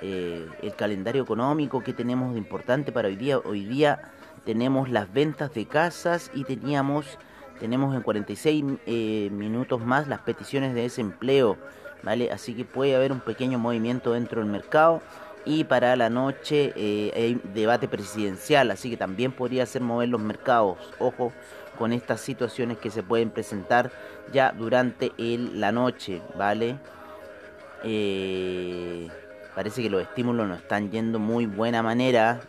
el 0.02 0.74
calendario 0.76 1.22
económico 1.22 1.82
que 1.82 1.92
tenemos 1.92 2.32
de 2.32 2.38
importante 2.38 2.92
para 2.92 3.08
hoy 3.08 3.16
día. 3.16 3.38
Hoy 3.38 3.64
día 3.64 4.12
tenemos 4.44 4.90
las 4.90 5.12
ventas 5.12 5.52
de 5.54 5.66
casas 5.66 6.30
y 6.34 6.44
teníamos 6.44 7.18
tenemos 7.62 7.94
en 7.94 8.02
46 8.02 8.64
eh, 8.86 9.28
minutos 9.30 9.80
más 9.80 10.08
las 10.08 10.18
peticiones 10.22 10.74
de 10.74 10.82
desempleo, 10.82 11.56
¿vale? 12.02 12.32
Así 12.32 12.54
que 12.54 12.64
puede 12.64 12.96
haber 12.96 13.12
un 13.12 13.20
pequeño 13.20 13.56
movimiento 13.56 14.14
dentro 14.14 14.40
del 14.40 14.50
mercado 14.50 15.00
y 15.44 15.62
para 15.62 15.94
la 15.94 16.10
noche 16.10 16.72
eh, 16.74 17.12
hay 17.14 17.40
debate 17.54 17.86
presidencial, 17.86 18.72
así 18.72 18.90
que 18.90 18.96
también 18.96 19.30
podría 19.30 19.62
hacer 19.62 19.80
mover 19.80 20.08
los 20.08 20.20
mercados. 20.20 20.76
Ojo 20.98 21.32
con 21.78 21.92
estas 21.92 22.20
situaciones 22.20 22.78
que 22.78 22.90
se 22.90 23.04
pueden 23.04 23.30
presentar 23.30 23.92
ya 24.32 24.50
durante 24.50 25.12
el, 25.16 25.60
la 25.60 25.70
noche, 25.70 26.20
¿vale? 26.36 26.78
Eh, 27.84 29.06
parece 29.54 29.82
que 29.82 29.90
los 29.90 30.02
estímulos 30.02 30.48
no 30.48 30.54
están 30.54 30.90
yendo 30.90 31.20
muy 31.20 31.46
buena 31.46 31.80
manera 31.82 32.40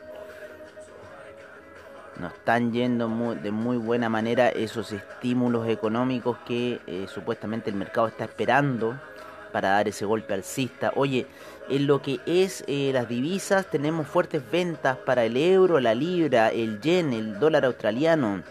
no 2.19 2.27
están 2.27 2.71
yendo 2.71 3.07
de 3.35 3.51
muy 3.51 3.77
buena 3.77 4.09
manera 4.09 4.49
esos 4.49 4.91
estímulos 4.91 5.67
económicos 5.67 6.37
que 6.45 6.79
eh, 6.85 7.07
supuestamente 7.07 7.69
el 7.69 7.75
mercado 7.75 8.07
está 8.07 8.25
esperando 8.25 8.99
para 9.51 9.69
dar 9.69 9.87
ese 9.87 10.05
golpe 10.05 10.33
alcista. 10.33 10.91
Oye, 10.95 11.27
en 11.69 11.87
lo 11.87 12.01
que 12.01 12.19
es 12.25 12.63
eh, 12.67 12.91
las 12.93 13.07
divisas 13.07 13.67
tenemos 13.67 14.07
fuertes 14.07 14.43
ventas 14.51 14.97
para 14.97 15.23
el 15.25 15.37
euro, 15.37 15.79
la 15.79 15.95
libra, 15.95 16.49
el 16.49 16.81
yen, 16.81 17.13
el 17.13 17.39
dólar 17.39 17.65
australiano, 17.65 18.43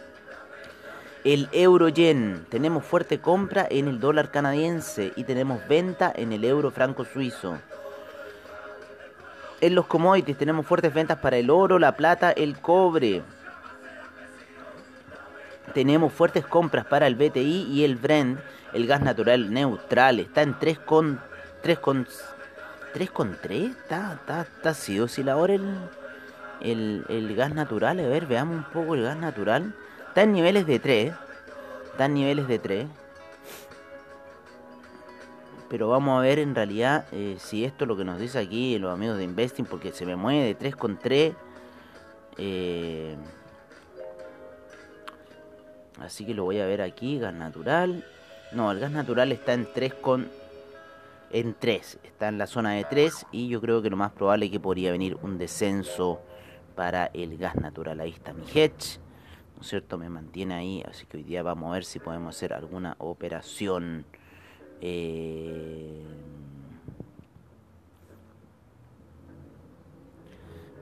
el 1.24 1.48
euro 1.52 1.88
yen. 1.88 2.46
Tenemos 2.48 2.84
fuerte 2.84 3.20
compra 3.20 3.66
en 3.70 3.88
el 3.88 4.00
dólar 4.00 4.30
canadiense 4.30 5.12
y 5.16 5.24
tenemos 5.24 5.66
venta 5.68 6.12
en 6.14 6.32
el 6.32 6.44
euro 6.44 6.70
franco 6.70 7.04
suizo. 7.04 7.58
En 9.60 9.76
los 9.76 9.86
commodities 9.86 10.36
tenemos 10.36 10.66
fuertes 10.66 10.92
ventas 10.92 11.18
para 11.18 11.36
el 11.36 11.48
oro, 11.48 11.78
la 11.78 11.96
plata, 11.96 12.32
el 12.32 12.58
cobre 12.58 13.22
tenemos 15.74 16.12
fuertes 16.12 16.46
compras 16.46 16.84
para 16.86 17.06
el 17.06 17.14
BTI 17.14 17.68
y 17.70 17.84
el 17.84 17.96
Brent, 17.96 18.40
el 18.72 18.86
gas 18.86 19.00
natural 19.00 19.52
neutral, 19.52 20.20
está 20.20 20.42
en 20.42 20.58
3 20.58 20.78
con 20.80 21.20
3 21.62 21.78
con 21.78 22.06
3 22.92 23.10
con 23.10 23.38
3, 23.40 23.70
está 23.70 24.14
está 24.14 24.42
está 24.42 24.70
así 24.70 24.98
ahora 25.28 25.54
el, 25.54 25.76
el 26.60 27.04
el 27.08 27.34
gas 27.36 27.54
natural, 27.54 28.00
a 28.00 28.08
ver, 28.08 28.26
veamos 28.26 28.56
un 28.56 28.64
poco 28.64 28.94
el 28.94 29.02
gas 29.02 29.16
natural. 29.16 29.74
Está 30.12 30.24
en 30.24 30.32
niveles 30.32 30.66
de 30.66 30.78
3, 30.78 31.14
está 31.90 32.04
en 32.04 32.12
niveles 32.12 32.46
de 32.46 32.58
3. 32.58 32.86
Pero 35.70 35.88
vamos 35.88 36.18
a 36.18 36.20
ver 36.20 36.38
en 36.38 36.54
realidad 36.54 37.06
eh, 37.12 37.36
si 37.38 37.64
esto 37.64 37.84
es 37.84 37.88
lo 37.88 37.96
que 37.96 38.04
nos 38.04 38.20
dice 38.20 38.38
aquí 38.38 38.78
los 38.78 38.92
amigos 38.92 39.16
de 39.16 39.24
Investing, 39.24 39.64
porque 39.64 39.90
se 39.90 40.04
me 40.04 40.14
mueve 40.14 40.44
de 40.44 40.54
3 40.54 40.76
con 40.76 40.98
3. 40.98 41.32
Eh, 42.36 43.16
Así 46.00 46.24
que 46.24 46.34
lo 46.34 46.44
voy 46.44 46.60
a 46.60 46.66
ver 46.66 46.82
aquí, 46.82 47.18
gas 47.18 47.34
natural. 47.34 48.04
No, 48.52 48.70
el 48.70 48.80
gas 48.80 48.90
natural 48.90 49.32
está 49.32 49.52
en 49.54 49.68
3 49.72 49.94
con... 49.94 50.30
En 51.30 51.54
3, 51.58 51.98
está 52.04 52.28
en 52.28 52.36
la 52.36 52.46
zona 52.46 52.72
de 52.72 52.84
3 52.84 53.26
y 53.32 53.48
yo 53.48 53.60
creo 53.60 53.80
que 53.80 53.88
lo 53.88 53.96
más 53.96 54.12
probable 54.12 54.46
es 54.46 54.52
que 54.52 54.60
podría 54.60 54.92
venir 54.92 55.16
un 55.22 55.38
descenso 55.38 56.20
para 56.74 57.06
el 57.14 57.38
gas 57.38 57.56
natural. 57.56 58.00
Ahí 58.00 58.10
está 58.10 58.34
mi 58.34 58.44
hedge, 58.44 58.98
¿no 59.56 59.62
es 59.62 59.68
cierto? 59.68 59.96
Me 59.96 60.10
mantiene 60.10 60.54
ahí, 60.54 60.84
así 60.86 61.06
que 61.06 61.16
hoy 61.16 61.22
día 61.22 61.42
vamos 61.42 61.70
a 61.70 61.72
ver 61.74 61.84
si 61.84 62.00
podemos 62.00 62.36
hacer 62.36 62.52
alguna 62.52 62.96
operación. 62.98 64.04
Eh 64.82 66.04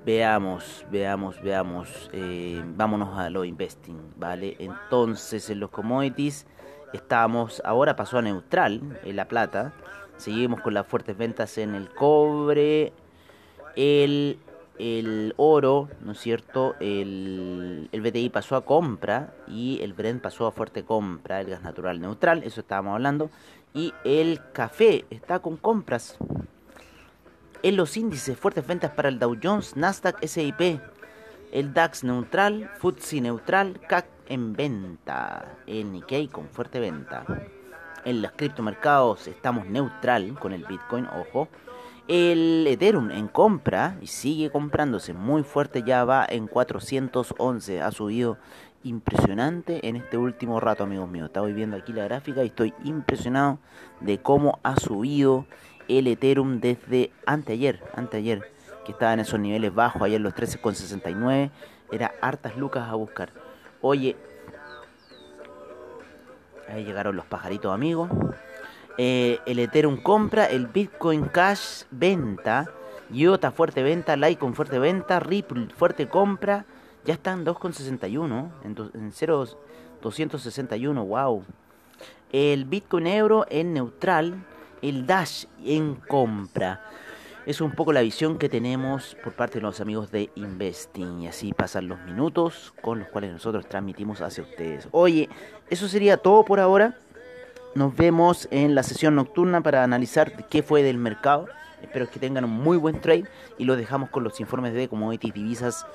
Veamos, 0.04 0.87
veamos, 0.90 1.40
veamos. 1.42 2.11
Eh, 2.12 2.62
vámonos 2.64 3.19
a 3.19 3.28
lo 3.28 3.45
investing, 3.45 4.14
¿vale? 4.16 4.57
Entonces, 4.59 5.50
en 5.50 5.61
los 5.61 5.71
commodities 5.71 6.47
estamos, 6.95 7.61
ahora 7.66 7.97
pasó 7.97 8.19
a 8.19 8.23
neutral 8.23 8.99
en 9.04 9.16
la 9.16 9.28
plata. 9.28 9.75
Seguimos 10.16 10.62
con 10.62 10.75
las 10.75 10.87
fuertes 10.87 11.16
ventas 11.16 11.59
en 11.59 11.75
el 11.75 11.90
cobre, 11.90 12.92
el, 13.76 14.38
el 14.78 15.35
oro, 15.37 15.88
¿no 16.02 16.12
es 16.12 16.19
cierto? 16.19 16.76
El, 16.80 17.88
el 17.92 18.00
BTI 18.00 18.30
pasó 18.30 18.57
a 18.57 18.64
compra 18.64 19.35
y 19.47 19.80
el 19.83 19.92
Brent 19.92 20.23
pasó 20.23 20.47
a 20.47 20.52
fuerte 20.52 20.85
compra, 20.85 21.40
el 21.40 21.49
gas 21.49 21.62
natural 21.62 22.00
neutral, 22.00 22.42
eso 22.42 22.61
estábamos 22.61 22.95
hablando. 22.95 23.30
Y 23.75 23.95
el 24.04 24.40
café 24.52 25.04
está 25.11 25.38
con 25.38 25.57
compras, 25.57 26.19
en 27.62 27.76
los 27.76 27.97
índices, 27.97 28.38
fuertes 28.38 28.67
ventas 28.67 28.93
para 28.93 29.09
el 29.09 29.19
Dow 29.19 29.37
Jones, 29.43 29.76
Nasdaq, 29.76 30.25
SIP, 30.25 30.81
el 31.52 31.75
DAX 31.75 32.05
neutral, 32.05 32.71
FTSE 32.79 33.21
neutral, 33.21 33.81
CAC 33.88 34.07
en 34.29 34.52
venta, 34.52 35.57
el 35.67 35.93
Nikkei 35.93 36.29
con 36.29 36.49
fuerte 36.49 36.79
venta. 36.81 37.25
En 38.05 38.23
los 38.23 38.33
criptomercados 38.33 39.26
estamos 39.26 39.67
neutral 39.67 40.38
con 40.38 40.52
el 40.52 40.64
Bitcoin, 40.64 41.07
ojo. 41.07 41.49
El 42.09 42.67
Ethereum 42.67 43.11
en 43.11 43.29
compra 43.29 43.97
y 44.00 44.07
sigue 44.07 44.50
comprándose 44.50 45.12
muy 45.12 45.43
fuerte, 45.43 45.83
ya 45.83 46.05
va 46.05 46.26
en 46.29 46.47
411, 46.47 47.83
ha 47.83 47.90
subido 47.93 48.38
impresionante 48.83 49.87
en 49.87 49.97
este 49.97 50.17
último 50.17 50.59
rato, 50.61 50.85
amigos 50.85 51.09
míos. 51.09 51.26
Estaba 51.26 51.47
viendo 51.49 51.76
aquí 51.76 51.93
la 51.93 52.05
gráfica 52.05 52.43
y 52.43 52.47
estoy 52.47 52.75
impresionado 52.85 53.59
de 54.00 54.19
cómo 54.19 54.59
ha 54.62 54.76
subido 54.76 55.47
el 55.99 56.06
Ethereum 56.06 56.61
desde 56.61 57.11
anteayer, 57.26 57.82
anteayer, 57.94 58.50
que 58.85 58.92
estaba 58.92 59.12
en 59.12 59.20
esos 59.20 59.38
niveles 59.38 59.75
bajos, 59.75 60.02
ayer 60.02 60.20
los 60.20 60.35
13,69, 60.35 61.50
era 61.92 62.14
hartas 62.20 62.56
lucas 62.56 62.88
a 62.88 62.94
buscar. 62.94 63.30
Oye, 63.80 64.16
ahí 66.68 66.85
llegaron 66.85 67.16
los 67.16 67.26
pajaritos 67.26 67.73
amigos. 67.73 68.11
Eh, 68.99 69.38
el 69.47 69.59
Ethereum 69.59 69.97
compra, 70.02 70.47
el 70.47 70.66
Bitcoin 70.66 71.26
Cash 71.26 71.85
venta, 71.90 72.70
IOTA 73.11 73.50
fuerte 73.50 73.82
venta, 73.82 74.16
Litecoin 74.16 74.54
fuerte 74.54 74.78
venta, 74.78 75.20
Ripple 75.20 75.68
fuerte 75.75 76.09
compra, 76.09 76.64
ya 77.04 77.14
están 77.14 77.44
2,61 77.44 78.50
en, 78.64 78.76
en 78.94 79.12
0,261, 79.12 81.04
wow. 81.04 81.44
El 82.32 82.64
Bitcoin 82.66 83.06
Euro 83.06 83.47
en 83.49 83.73
neutral, 83.73 84.44
el 84.82 85.06
Dash 85.06 85.46
en 85.64 85.94
compra. 85.94 86.82
Es 87.46 87.60
un 87.60 87.72
poco 87.72 87.92
la 87.92 88.02
visión 88.02 88.38
que 88.38 88.49
tenemos 88.49 89.16
por 89.25 89.32
parte 89.32 89.58
de 89.58 89.62
los 89.62 89.80
amigos 89.80 90.10
de 90.10 90.30
Investing. 90.34 91.22
Y 91.22 91.28
así 91.28 91.52
pasan 91.52 91.88
los 91.88 91.99
minutos 92.00 92.75
con 92.82 93.00
los 93.00 93.08
cuales 93.08 93.32
nosotros 93.32 93.66
transmitimos 93.66 94.20
hacia 94.20 94.44
ustedes. 94.44 94.88
Oye, 94.90 95.28
eso 95.68 95.88
sería 95.88 96.18
todo 96.18 96.44
por 96.44 96.60
ahora. 96.60 96.99
Nos 97.75 97.96
vemos 97.96 98.46
en 98.50 98.75
la 98.75 98.82
sesión 98.82 99.14
nocturna 99.14 99.62
para 99.62 99.82
analizar 99.82 100.49
qué 100.49 100.62
fue 100.62 100.82
del 100.82 100.99
mercado. 100.99 101.49
Espero 101.82 102.10
que 102.10 102.20
tengan 102.20 102.44
un 102.44 102.50
muy 102.50 102.76
buen 102.76 103.00
trade 103.00 103.25
y 103.56 103.64
los 103.64 103.78
dejamos 103.78 104.10
con 104.10 104.22
los 104.22 104.38
informes 104.38 104.75
de 104.75 104.88
commodities, 104.88 105.32
divisas 105.32 105.87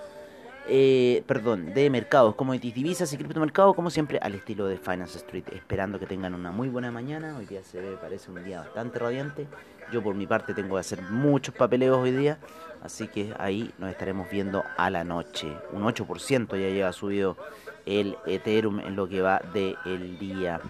eh, 0.68 1.24
perdón, 1.28 1.74
de 1.74 1.90
mercados, 1.90 2.34
commodities, 2.36 2.74
divisas 2.74 3.14
y 3.14 3.18
criptomercados, 3.18 3.76
como 3.76 3.92
siempre, 3.92 4.18
al 4.22 4.34
estilo 4.34 4.66
de 4.66 4.78
Finance 4.78 5.18
Street. 5.20 5.44
Esperando 5.54 6.00
que 6.00 6.08
tengan 6.08 6.34
una 6.34 6.52
muy 6.52 6.70
buena 6.70 6.92
mañana. 6.92 7.38
Hoy 7.38 7.46
día 7.46 7.64
se 7.64 7.80
ve, 7.80 7.98
parece 7.98 8.32
un 8.32 8.44
día 8.44 8.62
bastante 8.62 8.98
radiante. 8.98 9.48
Yo 9.92 10.02
por 10.02 10.16
mi 10.16 10.26
parte 10.26 10.56
tengo 10.56 10.76
que 10.76 10.80
hacer 10.80 11.02
muchos 11.04 11.54
papeleos 11.54 12.00
hoy 12.00 12.12
día. 12.12 12.40
Así 12.82 13.08
que 13.08 13.34
ahí 13.38 13.72
nos 13.78 13.92
estaremos 13.92 14.30
viendo 14.30 14.64
a 14.78 14.90
la 14.90 15.04
noche. 15.04 15.48
Un 15.72 15.84
8% 15.84 16.50
ya 16.52 16.70
lleva 16.70 16.92
subido 16.94 17.38
el 17.86 18.18
Ethereum 18.26 18.80
en 18.80 18.96
lo 18.96 19.08
que 19.08 19.22
va 19.22 19.42
del 19.54 19.78
el 19.86 20.18
día. 20.18 20.62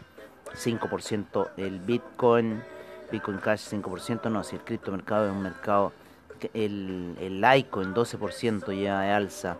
5% 0.53 1.51
el 1.55 1.79
Bitcoin. 1.79 2.61
Bitcoin 3.11 3.37
Cash 3.37 3.69
5%. 3.71 4.29
No, 4.29 4.43
si 4.43 4.57
el 4.57 4.61
criptomercado 4.61 5.27
es 5.27 5.31
un 5.31 5.41
mercado... 5.41 5.93
El, 6.53 7.15
el 7.21 7.39
Litecoin 7.39 7.93
12% 7.93 8.83
ya 8.83 8.99
de 8.99 9.11
alza. 9.11 9.57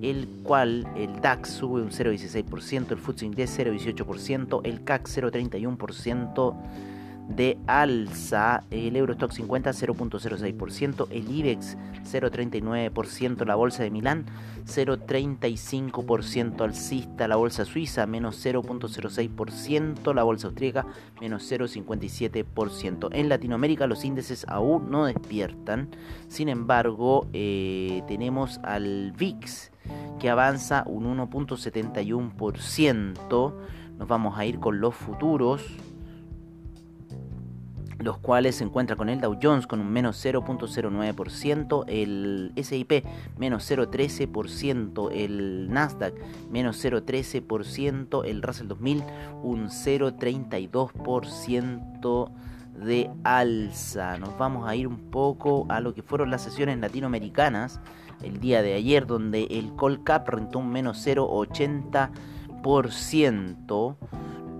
el 0.00 0.26
cual 0.42 0.86
el 0.96 1.20
DAX 1.20 1.50
sube 1.50 1.82
un 1.82 1.90
0,16%, 1.90 2.92
el 2.92 2.98
FTSE 2.98 3.26
inglés 3.26 3.58
0,18%, 3.58 4.62
el 4.64 4.84
CAC 4.84 5.06
0,31%, 5.08 6.56
de 7.28 7.58
alza, 7.66 8.64
el 8.70 8.96
Eurostock 8.96 9.32
50 9.32 9.70
0.06%, 9.70 11.08
el 11.10 11.30
IBEX 11.30 11.76
0.39%, 12.04 13.44
la 13.44 13.54
bolsa 13.54 13.82
de 13.82 13.90
Milán 13.90 14.24
0.35% 14.64 16.62
alcista, 16.62 17.28
la 17.28 17.36
bolsa 17.36 17.64
suiza 17.64 18.06
menos 18.06 18.44
0.06%, 18.44 20.14
la 20.14 20.22
bolsa 20.22 20.48
austríaca 20.48 20.86
menos 21.20 21.50
0.57%. 21.50 23.08
En 23.12 23.28
Latinoamérica 23.28 23.86
los 23.86 24.04
índices 24.04 24.46
aún 24.48 24.90
no 24.90 25.04
despiertan, 25.04 25.90
sin 26.28 26.48
embargo 26.48 27.28
eh, 27.32 28.02
tenemos 28.08 28.58
al 28.62 29.12
VIX 29.12 29.70
que 30.18 30.30
avanza 30.30 30.82
un 30.86 31.18
1.71%, 31.18 33.54
nos 33.98 34.08
vamos 34.08 34.38
a 34.38 34.46
ir 34.46 34.60
con 34.60 34.80
los 34.80 34.94
futuros 34.94 35.62
los 37.98 38.18
cuales 38.18 38.56
se 38.56 38.64
encuentran 38.64 38.96
con 38.96 39.08
el 39.08 39.20
Dow 39.20 39.36
Jones 39.42 39.66
con 39.66 39.80
un 39.80 39.90
menos 39.90 40.24
0.09%, 40.24 41.84
el 41.88 42.52
SIP 42.62 43.04
menos 43.36 43.68
0.13%, 43.70 45.10
el 45.12 45.68
Nasdaq 45.70 46.14
menos 46.50 46.84
0.13%, 46.84 48.24
el 48.24 48.42
Russell 48.42 48.68
2000 48.68 49.02
un 49.42 49.68
0.32% 49.68 52.30
de 52.78 53.10
alza. 53.24 54.16
Nos 54.18 54.38
vamos 54.38 54.68
a 54.68 54.76
ir 54.76 54.86
un 54.86 55.10
poco 55.10 55.66
a 55.68 55.80
lo 55.80 55.94
que 55.94 56.02
fueron 56.02 56.30
las 56.30 56.42
sesiones 56.42 56.78
latinoamericanas 56.78 57.80
el 58.22 58.38
día 58.40 58.62
de 58.62 58.74
ayer, 58.74 59.06
donde 59.06 59.48
el 59.50 59.74
Colcap 59.74 60.28
rentó 60.28 60.60
un 60.60 60.70
menos 60.70 61.04
0.80%. 61.06 63.96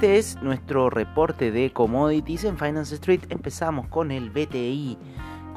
Este 0.00 0.16
es 0.16 0.40
nuestro 0.40 0.88
reporte 0.88 1.50
de 1.50 1.74
commodities 1.74 2.44
en 2.44 2.56
Finance 2.56 2.94
Street. 2.94 3.20
Empezamos 3.28 3.86
con 3.88 4.10
el 4.10 4.30
BTI 4.30 4.96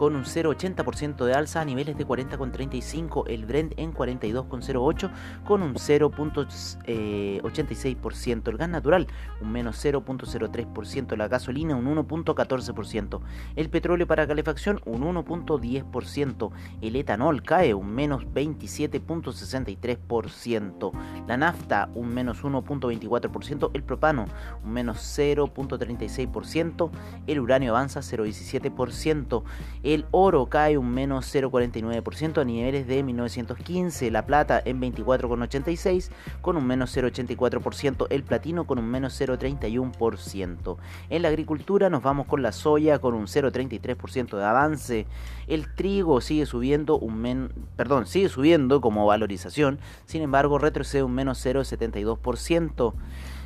con 0.03 0.17
un 0.17 0.25
0,80% 0.25 1.23
de 1.23 1.33
alza 1.33 1.61
a 1.61 1.65
niveles 1.65 1.97
de 1.97 2.05
40,35, 2.05 3.23
el 3.29 3.45
Brent 3.45 3.71
en 3.77 3.93
42,08 3.93 5.09
con 5.45 5.63
un 5.63 5.75
0,86%, 5.75 8.47
el 8.49 8.57
gas 8.57 8.67
natural 8.67 9.07
un 9.39 9.53
menos 9.53 9.81
0,03%, 9.81 11.15
la 11.15 11.29
gasolina 11.29 11.77
un 11.77 11.85
1,14%, 11.85 13.21
el 13.55 13.69
petróleo 13.69 14.05
para 14.05 14.27
calefacción 14.27 14.81
un 14.83 15.03
1,10%, 15.03 16.51
el 16.81 16.97
etanol 16.97 17.41
cae 17.41 17.73
un 17.73 17.95
menos 17.95 18.25
27,63%, 18.25 20.91
la 21.29 21.37
nafta 21.37 21.89
un 21.95 22.09
menos 22.09 22.43
1,24%, 22.43 23.71
el 23.73 23.83
propano 23.83 24.25
un 24.65 24.73
menos 24.73 24.97
0,36%, 24.97 26.91
el 27.25 27.39
uranio 27.39 27.71
avanza 27.71 28.01
0,17%, 28.01 29.43
el 29.83 29.92
oro 30.11 30.47
cae 30.47 30.77
un 30.77 30.89
menos 30.91 31.33
0,49% 31.33 32.41
a 32.41 32.43
niveles 32.43 32.87
de 32.87 33.03
1915. 33.03 34.11
La 34.11 34.25
plata 34.25 34.61
en 34.63 34.81
24,86 34.81 36.09
con 36.41 36.57
un 36.57 36.65
menos 36.65 36.95
0,84%. 36.95 38.07
El 38.09 38.23
platino 38.23 38.65
con 38.65 38.79
un 38.79 38.89
menos 38.89 39.19
0,31%. 39.19 40.77
En 41.09 41.21
la 41.21 41.27
agricultura 41.27 41.89
nos 41.89 42.03
vamos 42.03 42.27
con 42.27 42.41
la 42.41 42.51
soya 42.51 42.99
con 42.99 43.13
un 43.13 43.27
0,33% 43.27 44.37
de 44.37 44.43
avance. 44.43 45.07
El 45.47 45.73
trigo 45.73 46.21
sigue 46.21 46.45
subiendo 46.45 46.97
un 46.97 47.51
perdón, 47.75 48.05
sigue 48.05 48.29
subiendo 48.29 48.81
como 48.81 49.05
valorización. 49.05 49.79
Sin 50.05 50.21
embargo, 50.21 50.57
retrocede 50.57 51.03
un 51.03 51.13
menos 51.13 51.45
0,72% 51.45 52.93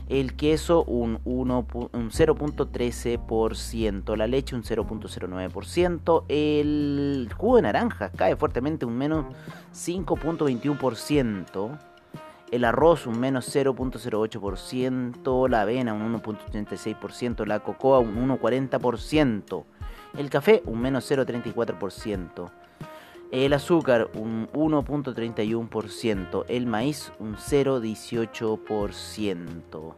el 0.09 0.35
queso 0.35 0.83
un, 0.85 1.19
un 1.25 1.49
0.13%, 1.49 4.15
la 4.15 4.27
leche 4.27 4.55
un 4.55 4.63
0.09%, 4.63 6.23
el 6.29 7.29
jugo 7.35 7.57
de 7.57 7.63
naranja 7.63 8.09
cae 8.11 8.37
fuertemente 8.37 8.85
un 8.85 8.97
menos 8.97 9.25
5.21%, 9.73 11.77
el 12.51 12.63
arroz 12.63 13.05
un 13.05 13.19
menos 13.19 13.53
0.08%, 13.53 15.49
la 15.49 15.61
avena 15.61 15.93
un 15.93 16.21
1.86%, 16.21 17.45
la 17.45 17.59
cocoa 17.59 17.99
un 17.99 18.29
1.40%, 18.29 19.65
el 20.17 20.29
café 20.29 20.61
un 20.65 20.79
menos 20.79 21.11
0.34%. 21.11 22.49
El 23.31 23.51
azúcar 23.51 24.09
un 24.15 24.47
1.31%, 24.53 26.45
el 26.47 26.65
maíz 26.65 27.11
un 27.19 27.35
0.18%. 27.35 29.95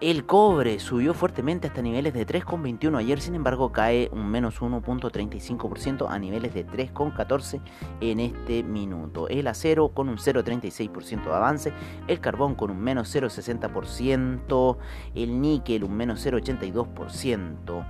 El 0.00 0.26
cobre 0.26 0.78
subió 0.78 1.12
fuertemente 1.14 1.68
hasta 1.68 1.80
niveles 1.80 2.12
de 2.12 2.26
3,21 2.26 2.98
ayer, 2.98 3.18
sin 3.20 3.34
embargo 3.34 3.72
cae 3.72 4.10
un 4.12 4.28
menos 4.28 4.60
1.35% 4.60 6.06
a 6.08 6.18
niveles 6.18 6.52
de 6.52 6.66
3,14 6.66 7.62
en 8.02 8.20
este 8.20 8.62
minuto. 8.62 9.26
El 9.28 9.46
acero 9.46 9.88
con 9.88 10.10
un 10.10 10.18
0.36% 10.18 11.24
de 11.24 11.34
avance, 11.34 11.72
el 12.08 12.20
carbón 12.20 12.54
con 12.54 12.70
un 12.70 12.78
menos 12.78 13.10
0.60%, 13.12 14.76
el 15.14 15.40
níquel 15.40 15.82
un 15.82 15.96
menos 15.96 16.26
0.82%. 16.26 17.86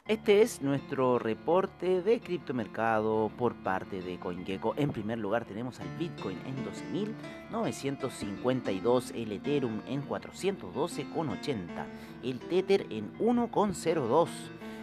Este 0.09 0.40
es 0.40 0.62
nuestro 0.62 1.19
reporte 1.19 2.01
de 2.01 2.21
criptomercado 2.21 3.29
por 3.37 3.57
parte 3.57 4.01
de 4.01 4.21
CoinGecko. 4.21 4.75
En 4.77 4.92
primer 4.92 5.19
lugar 5.19 5.45
tenemos 5.45 5.81
al 5.81 5.88
Bitcoin 5.99 6.38
en 6.47 6.55
12.952, 7.51 9.12
el 9.16 9.33
Ethereum 9.33 9.81
en 9.88 10.09
412,80, 10.09 11.87
el 12.23 12.38
Tether 12.38 12.87
en 12.88 13.19
1,02, 13.19 14.29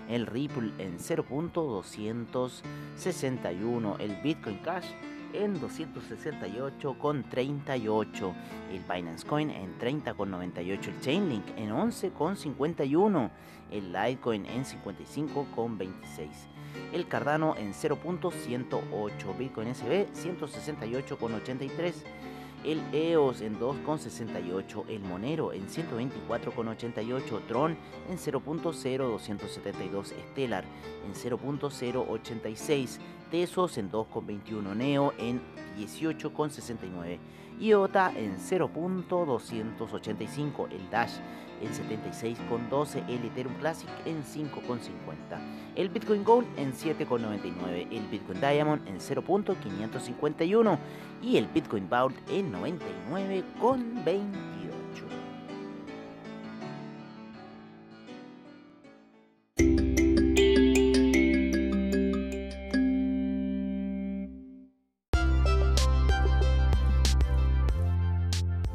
el 0.09 0.25
Ripple 0.25 0.73
en 0.77 0.99
0.261, 0.99 3.95
el 4.01 4.17
Bitcoin 4.21 4.57
Cash 4.57 4.87
en 5.33 5.59
268,38, 5.59 8.33
el 8.71 8.83
Binance 8.83 9.27
Coin 9.27 9.49
en 9.49 9.75
30,98, 9.79 10.87
el 10.87 11.01
Chainlink 11.01 11.45
en 11.57 11.71
11,51, 11.71 13.31
el 13.71 13.91
Litecoin 13.91 14.45
en 14.45 14.63
55,26, 14.63 16.29
el 16.93 17.07
Cardano 17.07 17.55
en 17.57 17.73
0.108, 17.73 19.37
Bitcoin 19.37 19.73
SB 19.73 20.13
168,83, 20.13 22.03
el 22.63 22.81
EOS 22.93 23.41
en 23.41 23.59
2,68, 23.59 24.85
el 24.87 25.01
Monero 25.01 25.51
en 25.51 25.67
124,88, 25.67 27.41
Tron 27.47 27.75
en 28.09 28.17
0.0272, 28.17 30.13
Stellar 30.31 30.63
en 31.05 31.13
0.086, 31.13 32.99
Tesos 33.33 33.77
en 33.79 33.89
2,21, 33.91 34.75
Neo 34.75 35.11
en 35.17 35.41
18,69, 35.75 37.17
IOTA 37.59 38.13
en 38.15 38.37
0.285, 38.37 40.67
el 40.69 40.87
Dash 40.91 41.13
en 41.59 41.71
76,12, 41.71 43.09
el 43.09 43.25
Ethereum 43.25 43.55
Classic 43.55 43.89
en 44.05 44.23
5,50, 44.23 45.39
el 45.75 45.89
Bitcoin 45.89 46.23
Gold 46.23 46.45
en 46.59 46.73
7,99, 46.73 47.87
el 47.89 48.07
Bitcoin 48.07 48.39
Diamond 48.39 48.87
en 48.87 48.99
0.551 48.99 50.77
y 51.23 51.37
el 51.37 51.47
Bitcoin 51.47 51.89
Vault 51.89 52.15
en 52.29 52.53
99,28. 52.53 54.52